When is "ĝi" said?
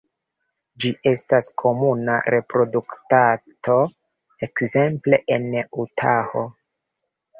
0.83-0.89